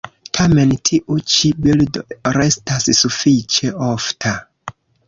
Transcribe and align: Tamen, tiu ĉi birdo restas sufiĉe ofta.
Tamen, 0.37 0.71
tiu 0.89 1.17
ĉi 1.35 1.51
birdo 1.67 2.03
restas 2.41 2.91
sufiĉe 3.05 3.75
ofta. 3.93 4.39